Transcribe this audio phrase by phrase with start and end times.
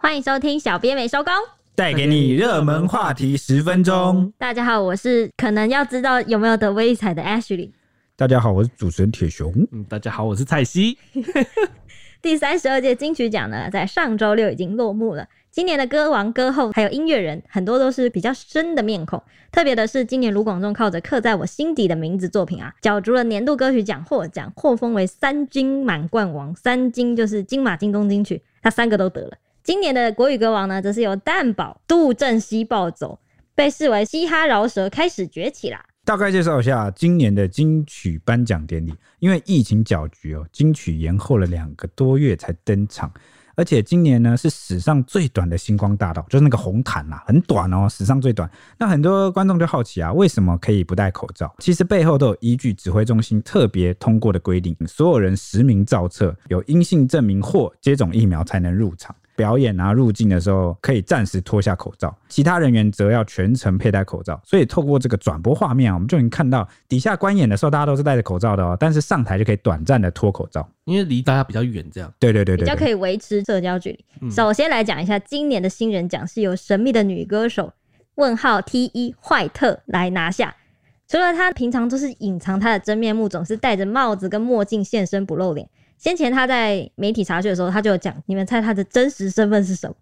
[0.00, 1.32] 欢迎收听小编没收工，
[1.74, 4.32] 带给你热门话题十分钟。
[4.38, 7.72] 大家好，我是可能要知道有没有得威力彩的 Ashley。
[8.14, 9.52] 大家好，我是主持人铁雄。
[9.72, 10.96] 嗯，大家好，我是蔡西。
[12.22, 15.26] 第三十二届金曲奖呢，在上周六已经落幕了。
[15.50, 19.20] 今年的歌王、歌后还有音乐人，很多都是比较深的面孔。
[19.50, 26.54] 特别的是，今年卢广仲靠着刻在我心底的名字作品啊，角逐了年度歌曲奖获奖，获封为三金满贯王。
[26.54, 29.32] 三金就是金马、金钟、金曲，他三个都得了。
[29.68, 33.20] 今年的国语歌王呢，则是由蛋堡、杜振熙暴走，
[33.54, 35.84] 被视为嘻哈饶舌开始崛起啦。
[36.06, 43.12] 大概介绍一下今年的金曲颁奖典礼，因为疫情搅局哦，金曲延后了两个多月才登场。
[43.56, 48.50] 而且今年呢，是史上最短的星光大道，就是那个红毯呐，很短哦，史上最短。
[48.78, 51.54] 那很多观众就好奇啊，为什么可以不戴口罩？
[51.58, 59.14] 其实背后都有依据，指挥中心特别通过的规定，所有人实名造册，有阴性证明或接种疫苗才能入场。
[59.38, 64.40] 表演啊，入境的时候可以暂时脱下口罩，其他人员则要全程佩戴口罩。
[64.44, 68.76] 所以透过这个转播画面啊，我们就能看到底下观演的时候，大家都是戴着口罩的哦。
[68.80, 72.12] 但是上台就可以短暂的脱口罩，因为离大家比较远，这样。
[72.18, 74.04] 对对对对，比较可以维持社交距离。
[74.22, 77.72] 嗯、首先来讲一下今年的新人奖是由神秘的女歌手
[78.16, 80.56] 问号 T 一坏特来拿下。
[81.06, 85.68] 除了她平常都是隐藏她的真面目，总是戴着帽子跟墨镜现身不露脸。
[85.98, 89.94] 先前他在媒体查询的时候，他就讲：“你们猜他的真实身份是什么？”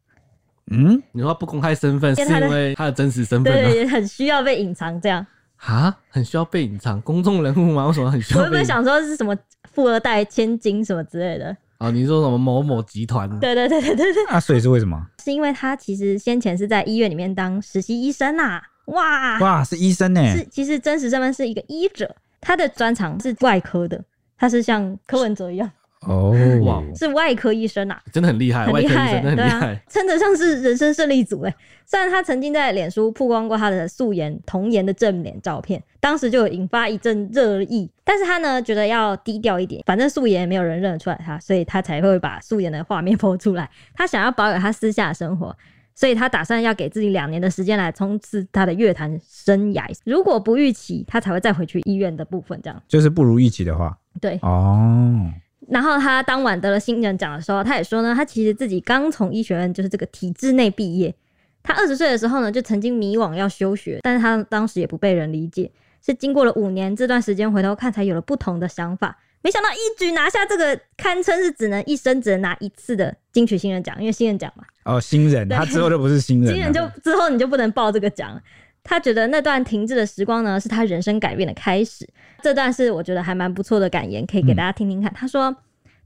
[0.71, 3.71] 嗯，你说他不公开身份是因为他的真实身份吗？
[3.71, 7.87] 对，很需要被隐藏，这样啊，很需要被隐藏，公众人物吗？
[7.87, 8.41] 为什么很需要？
[8.41, 9.35] 我有没有想说是什么
[9.73, 11.57] 富二代、千金什么之类的？
[11.79, 13.29] 哦，你说什么某某集团？
[13.39, 14.25] 对对对对对对。
[14.27, 15.01] 啊，所以是为什么？
[15.23, 18.63] 是因为他其实先前是在医院里面当实习医生啊！
[18.87, 20.21] 哇哇，是医生呢？
[20.37, 24.03] 是，其实真实身份是一个医者，他的专长是外科的，
[24.37, 25.71] 他是像柯文哲一样。
[26.03, 31.55] 哦，哇，是外科医生啊，真的很厉害，很厉害，真的很厉害，称得上是人生胜利组哎。
[31.85, 43.69] 虽然他曾经在脸书曝光过他的素颜童颜的正脸照片，当时就有引发一阵热议，但是他呢觉得要低调一点，反正素颜也没有人认得出来他，所以他才会把素颜的画面 po 出来。
[43.95, 45.57] 他想要保有他私下的生活，
[45.95, 49.85] 所以他打算要给自己两年的时间来冲刺他的乐坛生涯。
[50.05, 52.61] 如果不预期，他才会再回去医院的部分。
[52.63, 55.33] 这样就是不如预期的话，对哦。
[55.69, 61.15] 然后他当晚得了新人奖的时候，他也说呢，他其实自己刚从医学院，就是这个体制内毕业。
[61.63, 65.69] 他二十岁的时候呢，就曾经迷惘要休学，但是他当时也不被人理解，
[66.05, 69.19] 是经过了五年这段时间回头看，才有了不同的想法。
[69.43, 74.65] 没想到一举拿下这个堪称是只能一生只能拿一次的金曲新人奖，因为新人奖嘛。
[74.85, 78.41] 哦，新人，他之后就不是新人，新 人就之后你就不能报这个奖。
[78.89, 82.09] 他觉得那段停滞的时光呢，是他人生改变的开始。
[82.41, 85.11] 这段是我觉得还蛮不错的感言，可以给大家听听看。
[85.11, 85.55] 嗯、他说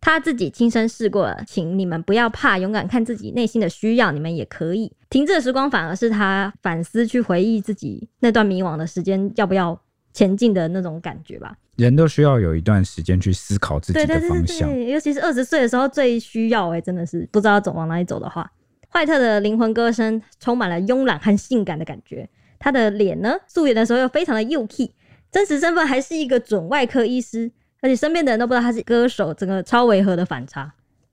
[0.00, 4.90] 他自己亲身试过了，请你们不要怕，勇敢看自己内心的需要，你们也可以。
[5.10, 9.78] 停滞的时光反而是他反思去回忆自己那段迷惘的时间，要不要
[10.14, 11.54] 前进的那种感觉吧。
[11.76, 16.70] 人都需要有一段时间去思考自己的方向，对对对，尤其是二十岁的时候最需要。
[16.70, 18.50] 哎，真的是不知道走往哪里走的话，
[18.88, 22.28] 坏特的灵魂歌声充满了慵懒和性感的感觉。
[22.60, 24.94] 他的脸呢，素颜的时候又非常的幼气，
[25.32, 27.50] 真实身份还是一个准外科医师，
[27.80, 30.70] 而且身边的人都不知道他是歌手，整个超违和的反差，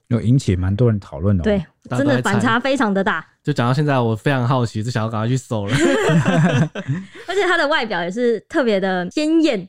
[0.09, 1.44] 有引起蛮多人讨论的。
[1.44, 3.25] 对，真的反差非常的大。
[3.41, 5.74] 就讲到现在，我非常好奇，就想要赶快去搜了。
[7.28, 9.66] 而且他的外表也是特别的鲜艳，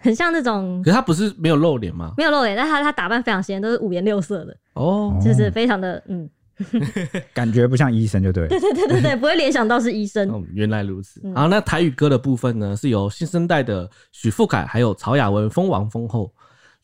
[0.00, 0.80] 很像那种。
[0.84, 2.12] 可是他不是没有露脸吗？
[2.16, 4.56] 没有露脸，但他他打扮非常鲜艳，都是五颜六色的。
[4.74, 6.30] 哦，就是非常的嗯。
[7.34, 10.28] 感觉不像医生就对，对 对对对对，不会联想到是医生。
[10.30, 11.20] 哦，原来如此。
[11.34, 16.32] 好，那台语歌的部分呢，是由新生代的许富凯还有曹雅文封王封后，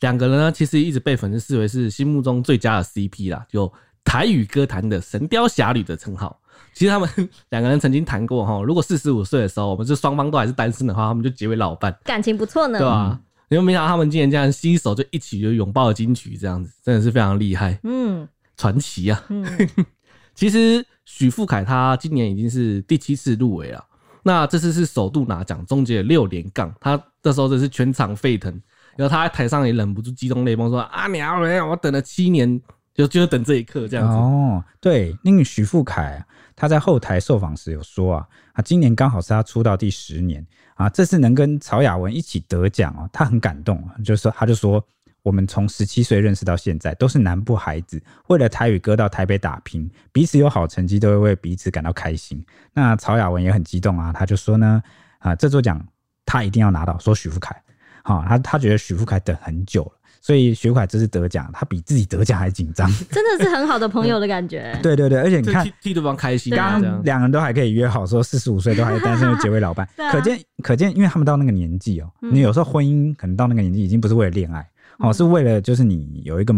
[0.00, 3.72] 两个人呢，其实一直被粉丝视为是心目中最佳的 CP 啦，有
[4.04, 6.38] 台语歌坛的神雕侠侣的称号。
[6.74, 7.08] 其实他们
[7.50, 13.18] 两个人曾经谈过哈，如果四十五岁的时候，我们是双方都还是单身的话，他们就结为老伴，感情不错呢，对吧？
[13.48, 17.78] 因为没想到他们竟然这样新手就一起就拥抱了金曲，这样子真的是非常厉害。
[17.82, 18.26] 嗯。
[18.56, 19.24] 传奇啊！
[19.28, 19.44] 嗯，
[20.34, 23.84] 其实许富凯他今年已经是第七次入围了，
[24.22, 26.72] 那这次是首度拿奖，终结了六连杠。
[26.80, 28.52] 他那时候真是全场沸腾，
[28.96, 32.60] 然后他在台上也忍不住激动泪崩，说：“啊娘嘞，我等了七年，
[32.94, 44.84] 就就等这一刻这样子。”哦，对，那个许富凯他在后台受访时有说啊，他今年刚好是他出道第十年啊，这次能跟曹雅雯一起得奖哦，他很感动，就说他就说。
[45.22, 52.44] 我们从十七岁认识到现在，都是南部孩子，为了台语歌到台北打拼，彼此有好成绩都会为彼此感到开心。
[52.74, 54.82] 那曹雅文也很激动啊，他就说呢，
[55.18, 55.80] 啊，这座奖
[56.26, 57.54] 他一定要拿到，说许富凯，
[58.02, 64.76] 好，他他觉得许富凯等很久了，所以许富凯这次得奖，他比自己得奖还紧张， 真的是很好的朋友的感觉。
[64.82, 74.66] 对对对，而且你看替替对方开心，刚刚两人都还可以约好说四十五岁都还单身的结为老伴， 可见可见，因为他们到那个年纪哦，你有时候婚姻可能到那个年纪已经不是为了恋爱，
[75.02, 76.54] 哦，是为了就是你有一个。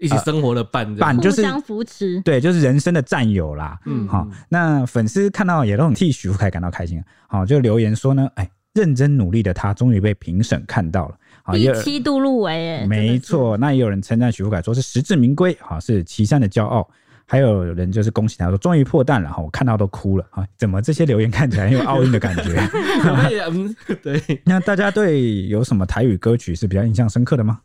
[0.00, 3.78] 一起生活的伴，伴就是互相扶持，对，就是人生的战友啦。
[3.86, 7.02] 嗯，好，那粉丝看到也都很替许富凯感到开心。
[7.28, 11.14] 好，就留言说呢，哎，认真努力的他终于被评审看到了，
[11.44, 13.56] 好，第七度入围，哎，没错。
[13.56, 16.86] 那也有人称赞许富凯说是实至名归，好，是岐山的骄傲。
[17.24, 20.44] 还有人就是恭喜他说终于破蛋了，哈，我看到都哭了啊！
[20.58, 22.68] 怎么这些留言看起来很有奥运的感觉？
[24.02, 27.60] 对， 那大家对有什么台语歌曲是比较印象深刻的吗？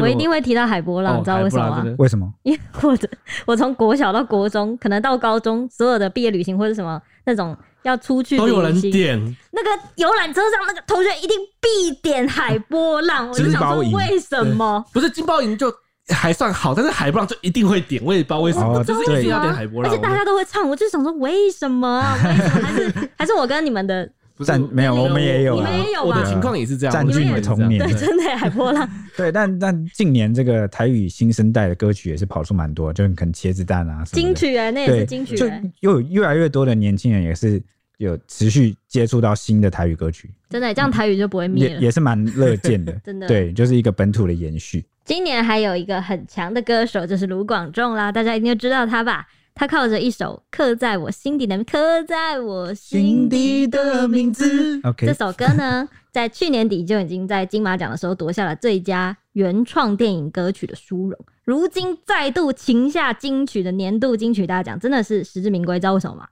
[0.00, 1.84] 我一定会提到海波浪，你知道为什么吗？
[1.98, 2.32] 为什么？
[2.44, 3.08] 因为我的
[3.44, 9.18] 我从国小到国中，可能到高中，所有的毕业旅行或者什么那种要出去，都有人点
[9.50, 13.28] 那个游览车上那个同学一定必点海波浪。
[13.28, 14.82] 我就想说为什么？
[14.94, 15.70] 不是金包银就
[16.08, 22.02] 还算好，但是海波浪就一定会点，我也不知道为什么，就是一定要点海波浪，而且大家都会唱，我就想说为什么？
[22.24, 22.60] 为什么？
[22.62, 24.08] 还是 还是我跟你们的。
[24.44, 28.88] 占没有，我们也有，你们也有，我的情况也是这样，占据你的童年，对，真的海波浪。
[29.16, 35.46] 对，但但近年这个台语新生代的歌曲也是跑出蛮多，就可能茄子蛋啊，金曲啊，那也是金曲，就
[35.80, 37.62] 又有越来越多的年轻人也是
[37.98, 44.84] 有持续接触到新的台语歌曲，真的，这样台语就不会灭了，也也是蛮乐见的， 真的，对，就是一个本土的延续。
[45.04, 49.26] 今年还有一个很强的歌手就是卢广仲啦，大家一定要知道他吧。
[49.54, 55.06] 他靠着一首刻在我心底的刻在我心底的名字，Okay.
[55.06, 65.78] 这首歌呢， 在去年底就已经在金马奖的时候夺下了最佳原创电影歌曲的殊荣，如今再度擒下金曲的年度金曲大奖，真的是实至名归。
[65.78, 66.26] 知道为什么吗？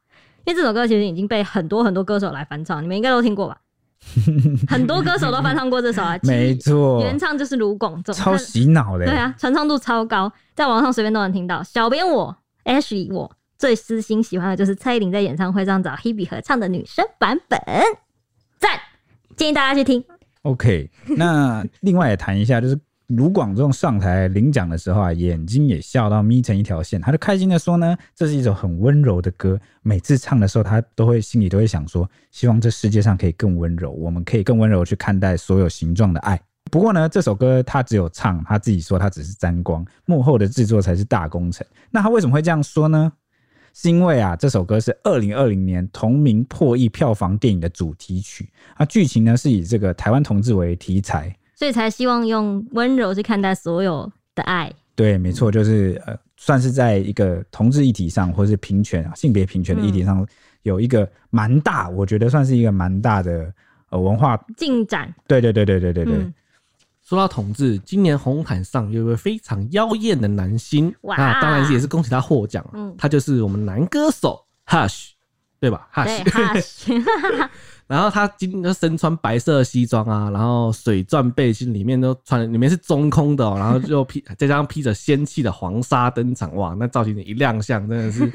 [0.46, 3.58] 因为这首歌其实已经被很多很多歌手来翻唱，你们应该都听过吧？
[4.67, 11.62] 很多歌手都翻唱过这首啊，没错，原唱就是卢广仲，超洗脑的，对啊，传唱度超高，在网上随便都能听到。
[11.62, 12.34] 小编我。
[12.64, 17.58] Ashley，我最私心喜欢的就是蔡依林在演唱会上找 Hebe 合唱的女生版本，
[18.58, 18.80] 赞，
[19.36, 20.04] 建议大家去听。
[20.42, 22.78] OK，那另外也谈一下，就是
[23.08, 36.40] 卢广仲上台领奖的时候啊，眼睛也笑到眯成一条线，他就开心的说呢，这是一首很温柔的歌，每次唱的时候，他都会心里都会想说，希望这世界上可以更温柔，我们可以更温柔去看待所有形状的爱。
[36.70, 41.67] 不过呢，这首歌他只有唱，他自己说他只是沾光，幕后的制作才是大工程。
[41.90, 43.12] 那他为什么会这样说呢？
[43.72, 54.72] 是因为啊，这首歌是二零二零年同名破亿票房电影的主题曲，啊，剧情呢是以这个台湾同志为题材，所以才希望用温柔去看待所有的爱。
[54.96, 60.26] 对，没错，就是呃，算是在一个同志议题上，或是平权啊，性别平权的议题上，
[60.62, 63.55] 有一个蛮大，我觉得算是一个蛮大的
[63.90, 65.14] 呃文化进展。
[65.28, 66.14] 对对对对对对对。
[66.14, 66.34] 嗯
[67.10, 75.08] 说到同志，今年红毯上有一位非常妖艳的男星，哇那当然是也是恭喜他获奖，嗯，他就是我们男歌手 Hush，
[75.58, 77.02] 对吧？Hush，
[77.88, 88.30] 然后他今天身穿白色西装啊，然后水钻背心里面都穿，里面是中空的，喔，然后就披再加上披着仙气的黄纱登场，哇，那造型一亮相，真的是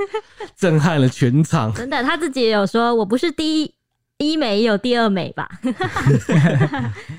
[0.58, 1.74] 震撼了全场。
[1.74, 3.75] 真的，他自己也有说，我不是第一。
[4.18, 5.50] 第一美也有第二美吧，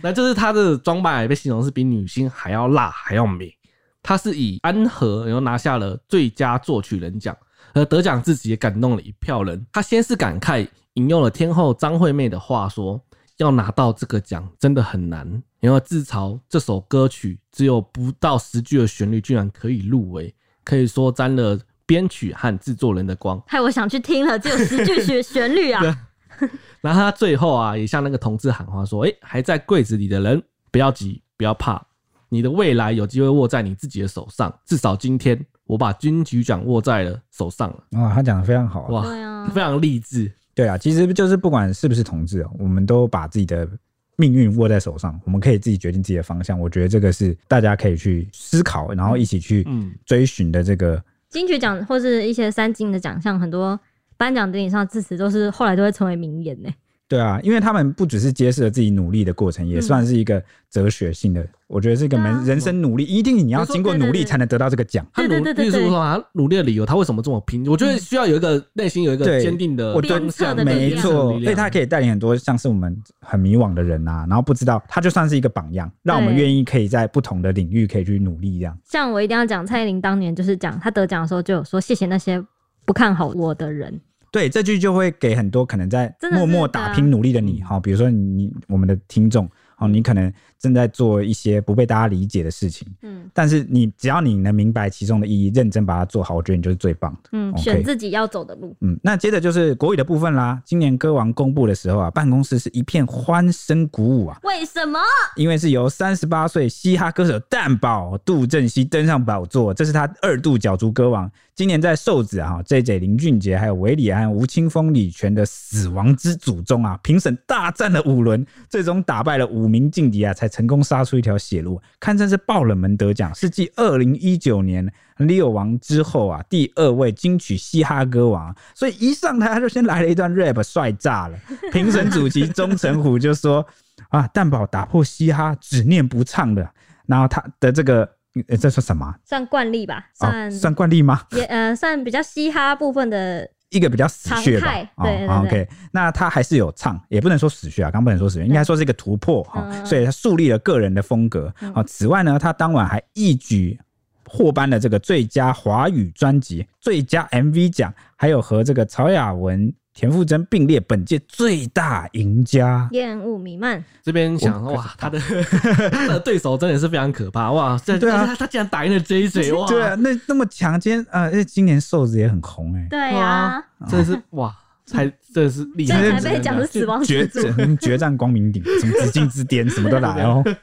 [0.03, 3.55] 那就是她的装扮也被形容是比女星还要辣还要美。
[4.03, 7.37] 她是以《安和》然后拿下了最佳作曲人奖，
[7.75, 9.67] 而得奖自己也感动了一票人。
[9.71, 12.99] 她先是感慨，引用了天后张惠妹的话说
[13.37, 23.43] ：“要拿到这个奖真的很难。”然后自嘲这首歌曲只有不到十句的旋律，居然可以入围，可以说沾了编曲和制作人的光。
[23.47, 25.83] 害我想去听了，只有十句旋旋律啊。
[26.81, 31.85] 然后他最后啊，也向那个同志喊话说：“哎、欸，还在柜子里的人，不要急，不要怕，
[32.29, 34.53] 你的未来有机会握在你自己的手上。
[34.65, 40.31] 至少今天，我把金曲奖握在了手上了。”哇，他讲的非常好，哇，对啊，非常励志。
[40.55, 43.69] 对啊，其实就是不管是不是同志哦，我们都把自己的
[44.17, 46.59] 命运握在手上，我们可以自己决定自己的方向。
[46.59, 49.67] 我觉得这个是大家可以去思考，然后一起去
[50.05, 53.79] 追寻的这个、嗯、金曲奖或是一些三金的奖项，很多。
[54.17, 56.69] 颁奖典礼上致辞都是后来都会成为名言呢。
[57.09, 61.47] 对啊，因为他们不只是揭示了自己努力的过程，也算是一个哲学性的。
[61.69, 65.07] 我觉得是一个人人生努力，一定你要经过努力才能得到这个奖。
[65.15, 67.65] 他努力是说他努力的理由，他为什么这么拼？
[67.69, 71.31] 我觉得需要有一个内心有一个坚定的方向，没错。
[71.41, 78.77] 所以他可以带领很多像是我们很迷惘的人啊，然后不知道他就算是一个榜样，让我们愿意可以在不同的领域可以去努力这样。
[78.83, 82.45] 像我一定要讲蔡依林当年就是讲他得奖的时候就有说谢谢那些
[82.87, 84.01] 不看好我的人。
[84.31, 97.31] 对，这句就会给很多可能在默默打拼努力的你哈，比如说你我们的听众哦，你可能正在做一些不被大家理解的事情，嗯，但是你只要你能明白其中的意义，认真把它做好，我觉得你就是最棒的。
[97.33, 98.75] 嗯，okay、选自己要走的路。
[98.81, 100.61] 嗯，那接着就是国语的部分啦。
[100.65, 104.39] 今年歌王公布的时候啊，办公室是一片欢声鼓舞啊。
[104.43, 104.99] 为什么？
[105.37, 111.31] 因为是由三十八岁嘻哈歌手蛋宝杜振熙登上宝座，这是他二度角逐歌王。
[111.55, 128.55] 今年在瘦子啊，JJ 林俊杰还有韦礼安、吴青峰、李泉的死亡之组中啊，评审大战了五轮，最终打败了五名劲敌啊，才成功杀出一条血路，堪称是爆冷门得奖，是继二零一九年 Leo 王之后啊，第二位金曲嘻哈歌王。
[128.75, 131.39] 所以一上台他就先来了一段 rap，帅炸了。
[131.73, 133.67] 评审主席钟成虎就说
[134.09, 136.71] 啊，蛋宝打破嘻哈只念不唱的，
[137.07, 138.09] 然后他的这个。
[138.49, 139.15] 欸、这算什么？
[139.25, 141.23] 算惯例吧，算、哦、算惯例吗？
[141.31, 144.73] 也呃，算比较嘻哈部分的一个比较死穴吧。
[144.73, 149.87] 对，对，对，对，OK，那他还是有唱，也不能说死穴啊，刚不能说死穴，应该说是一个突破哈、嗯。
[149.87, 151.53] 所以他树立了个人的风格。
[151.75, 153.79] 好、嗯，此外呢，他当晚还一举
[154.27, 159.73] 获颁了这个最佳华语专辑、最佳 MV 奖，还有和这个曹雅文。
[159.97, 163.83] 田馥甄并列本届最大赢家，烟雾弥漫。
[164.03, 165.19] 这边想哇，他的
[165.91, 167.81] 他的对手真的是非常可怕哇！
[167.83, 169.67] 这对啊，他竟然打赢了 JJ 哇！
[169.67, 172.87] 对啊，那那么强，今天呃，今年瘦子也很红哎。
[172.91, 180.45] 对啊，真的是哇，才真的是厉害，还被讲是死亡决决决战光明顶，什么紫禁之巅，什么都来哦。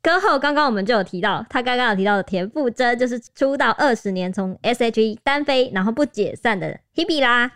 [0.00, 7.50] 歌后刚刚我们就有提到，他刚刚有提到的田馥甄就是出道二十年，从 S.H.E 单飞，然后不解散的 Hebe 啦。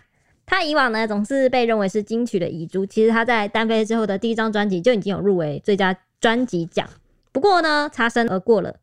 [0.45, 6.87] 他以往呢总是被认为是金曲的遗珠，其实他在单飞之后的第一张专辑就已经有入围最佳专辑奖。
[7.31, 8.75] 不过呢，擦身而过了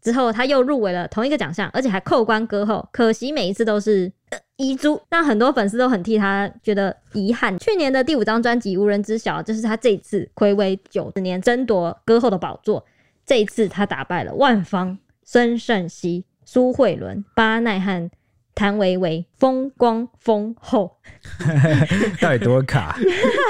[0.00, 2.88] 之后，他又入围了同一个奖项，而且还扣关歌后。
[2.92, 4.10] 可惜每一次都是
[4.56, 7.58] 遗珠，让很多粉丝都很替他觉得遗憾。
[7.58, 12.82] 去年的第五张专辑无人知晓，就是他这次睽违九十年争夺歌后的宝座。
[13.28, 18.10] 这一次他打败了万方、孙盛希、苏慧伦、巴奈和
[18.54, 20.96] 谭维维，风光丰厚，
[22.22, 22.96] 到底多卡？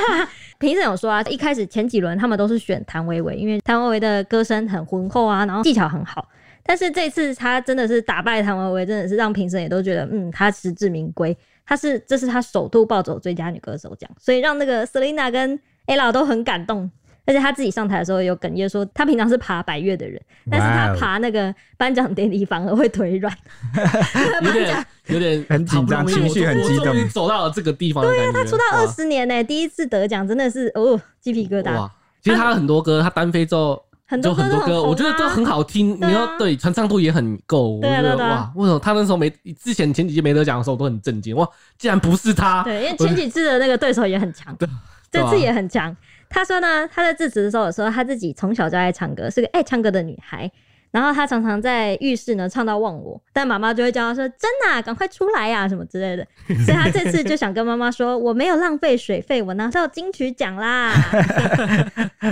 [0.59, 6.29] 评审有说啊，一开始前几轮他们都是选谭维维，因为谭维维的歌声很浑厚啊，然后技巧很好。
[6.65, 11.35] 但是这次他真的是打败谭维维，真的是让评审也都觉得，嗯，他实至名归。
[11.65, 15.57] 他是这是他首度暴走最佳女歌手奖，所以让那个 Selina 跟
[15.87, 16.91] Ella 都很感动。
[17.29, 20.19] 而且他自己上台的时候有哽咽说，他平常是爬百越的人，
[20.51, 23.31] 但是他爬那个颁奖典礼反而会腿软，
[24.43, 26.87] 有点 有点很紧张，情绪很激动。
[26.87, 31.77] 终于走到了这个地方，对啊，他出道二十年呢，第一次得奖，真的是哦，鸡皮疙瘩。
[31.77, 31.93] 哇，
[32.23, 35.95] 其实他很多歌，他单飞之后很多很多歌，我觉得都很好听。
[36.01, 38.17] 你要对传唱度也很够，我觉得。
[38.17, 39.29] 哇，为什么他那时候没
[39.63, 41.37] 之前前几届没得奖的时候都很震惊？
[41.37, 42.63] 哇，竟然不是他。
[42.63, 44.57] 对，因为前几次的那个对手也很强，
[45.13, 45.95] 这次也很强。
[46.29, 50.51] 他说呢，他在致辞的时候有说他自己从小就爱唱歌，是个爱唱歌的女孩。
[50.91, 56.27] 然后他常常在浴室呢唱到忘我，但妈妈就会叫他说：“真的啊，赶快出来呀，什么之类的。
[56.65, 60.95] ”所以他这次就想跟妈妈说：“我没有浪费水费，我拿到金曲奖啦。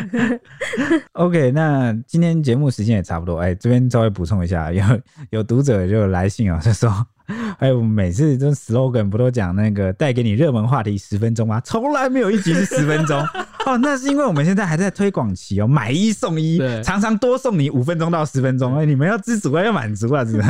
[1.12, 4.82] ”OK，那今天节目时间也差不多，哎，这边稍微补充一下，有
[5.28, 7.06] 有读者就来信啊，就说。
[7.58, 11.60] 还有每次这 slogan 不都讲那个带给你热门话题十分钟吗？
[11.64, 13.18] 从来没有一集是 十分钟
[13.66, 20.48] 哦，那是因为我们现在还在推广期哦，买一送一，常常多送你五分钟到十分钟，哎，你们要知足啊，要满足啊，是吧？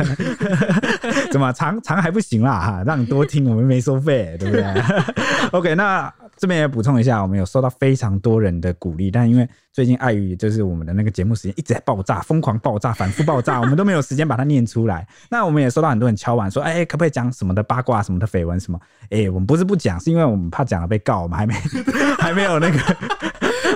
[1.31, 2.59] 怎么长长还不行啦？
[2.59, 4.65] 哈，让你多听，我们没收费，对不对
[5.51, 6.13] ？OK，那。
[6.37, 15.07] 这边也补充一下，我们有收到非常多人的鼓励，但因为最近碍于就是我们的那个节目时间一直在爆炸，疯狂爆炸，反复爆炸，我们都没有时间把它念出来。
[15.29, 18.79] 那我们也收到很多人敲碗说，哎、可不可以讲什么的八卦，什么的绯闻什么？
[19.09, 21.53] 哎、我们不是不讲，是因为我们怕讲了被告，我们还没
[22.19, 22.77] 还没有那个。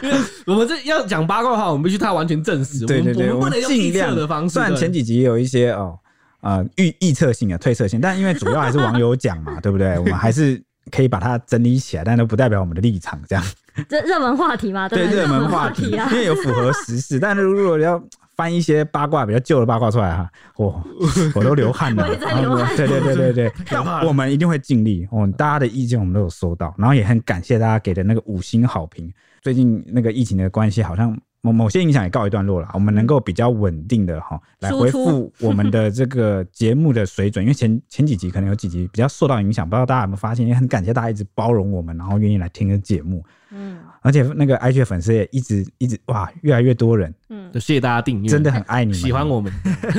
[0.04, 2.86] 因为我们这要讲八卦的话，我们必须它完全证实。
[2.86, 4.54] 对对对，我们不能用预测的方式。
[4.54, 5.98] 虽然前几集有一些哦，
[6.42, 9.98] 呃预预测性的、推测性，但因为主要还是网友讲嘛，对不对？
[9.98, 10.62] 我们还是。
[10.90, 13.20] 可以把它整理起来，但都不代表我们的立场。
[13.28, 13.44] 这样，
[13.88, 14.88] 这热门话题嘛？
[14.90, 17.20] 对，热门话题，因为有符合时事。
[17.20, 18.02] 但是如果要
[18.36, 20.84] 翻一些八卦比较旧的八卦出来哈，我
[21.36, 22.04] 我都流汗了。
[22.04, 22.76] 我也在流汗。
[22.76, 23.52] 对对对对对，
[24.08, 25.08] 我们一定会尽力。
[25.12, 29.14] 我哦，大家的意见我们都有收到，然后也很感谢大家给的那个五星好评。
[29.42, 31.18] 最近那个疫情的关系，好像。
[31.42, 40.46] 某某些影响也告一段落了，我们能够比较稳定的哈来回复我们的这个节目的水准， 因为前前几集可能有几集比较受到影响，不知道大家有没有发现？
[40.48, 43.24] 也很感谢大家一直包容我们，然后愿意来听这节目。
[43.54, 47.14] 嗯，而且那个 IG 的粉丝也一直一直哇，越来越多人。
[47.30, 49.52] 嗯，就谢谢大家订阅，真的很爱你们，喜欢我们，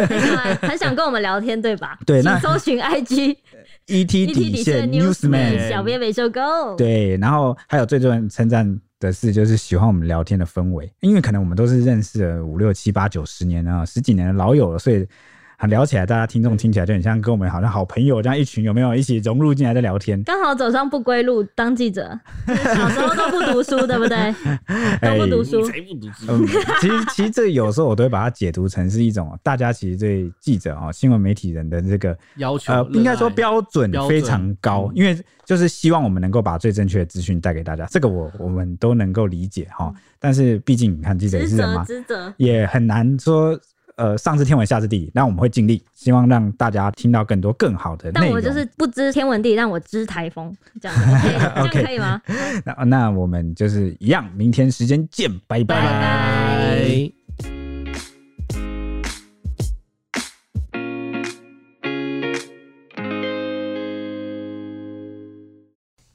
[0.63, 1.99] 很想跟我们聊天，对吧？
[2.07, 3.37] 对，那搜寻 IG
[3.89, 6.77] ET 底线 Newsman 小编没收够。
[6.77, 8.81] 对，然后还有最多人称赞。
[9.03, 15.07] 的是，就是喜欢我们聊天的氛围，因为可能我们都是认识了五六七八九十年啊，十几年的老友了，所以。
[15.67, 20.23] 聊起来，大家听众听起来就很像跟我们好像好朋友这样一群，有没有一起融入进来的聊天？
[20.25, 24.35] 刚好走上不归路，当记者， 小时候都不读书，对不对？
[25.01, 26.27] 都不读书，谁不读书？
[26.29, 26.47] 嗯，
[26.81, 39.93] 其实其实这有时候我都会把它解读成是一种大家其实对记者啊、新闻媒体人的这个要求，呃，应该说标准非常高，因为就是希望我们能够把最正确的资讯带给大家，这个我我们都能够理解哈。
[40.19, 41.85] 但是毕竟你看记者也是人嘛，
[42.37, 43.59] 也很难说。
[43.97, 48.29] 呃，上知天文下知地理，那我们会尽力，希望让大家听到更多更好的内容。
[48.29, 50.97] 但我就是不知天文地理，让我知台风，这样
[51.59, 52.21] OK，这样可以吗？
[52.65, 55.77] 那那我们就是一样，明天时间见，拜拜。
[55.77, 57.22] 拜拜。